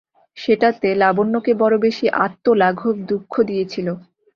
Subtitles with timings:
[0.37, 3.87] সেটাতে লাবণ্যকে বড়ো বেশি আত্মলাঘব-দুঃখ দিয়েছিল।